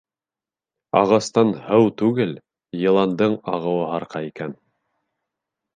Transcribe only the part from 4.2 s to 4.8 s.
икән.